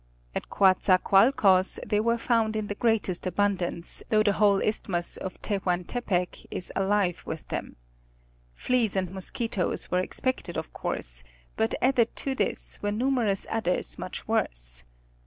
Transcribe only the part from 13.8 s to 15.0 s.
much worse.